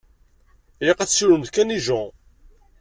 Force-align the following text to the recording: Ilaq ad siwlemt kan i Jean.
Ilaq 0.81 0.99
ad 0.99 1.09
siwlemt 1.11 1.49
kan 1.53 1.75
i 1.77 1.79
Jean. 1.85 2.09